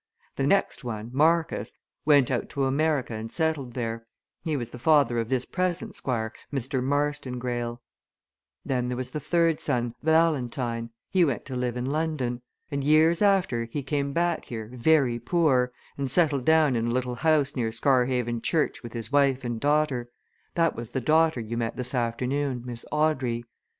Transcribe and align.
The 0.35 0.47
next 0.47 0.83
one, 0.83 1.11
Marcus, 1.13 1.75
went 2.05 2.31
out 2.31 2.49
to 2.49 2.65
America 2.65 3.13
and 3.13 3.31
settled 3.31 3.75
there 3.75 4.07
he 4.43 4.57
was 4.57 4.71
the 4.71 4.79
father 4.79 5.19
of 5.19 5.29
this 5.29 5.45
present 5.45 5.95
Squire, 5.95 6.33
Mr. 6.51 6.81
Marston 6.83 7.37
Greyle. 7.37 7.83
Then 8.65 8.87
there 8.87 8.97
was 8.97 9.11
the 9.11 9.19
third 9.19 9.59
son, 9.59 9.93
Valentine 10.01 10.89
he 11.11 11.23
went 11.23 11.45
to 11.45 11.55
live 11.55 11.77
in 11.77 11.85
London. 11.85 12.41
And 12.71 12.83
years 12.83 13.21
after 13.21 13.65
he 13.65 13.83
came 13.83 14.11
back 14.11 14.45
here, 14.45 14.71
very 14.73 15.19
poor, 15.19 15.71
and 15.99 16.09
settled 16.09 16.45
down 16.45 16.75
in 16.75 16.87
a 16.87 16.91
little 16.91 17.13
house 17.17 17.55
near 17.55 17.71
Scarhaven 17.71 18.41
Church 18.41 18.81
with 18.81 18.93
his 18.93 19.11
wife 19.11 19.43
and 19.43 19.59
daughter 19.59 20.09
that 20.55 20.75
was 20.75 20.89
the 20.93 20.99
daughter 21.01 21.39
you 21.39 21.57
met 21.57 21.75
this 21.75 21.93
afternoon, 21.93 22.63
Miss 22.65 22.85
Audrey. 22.91 23.45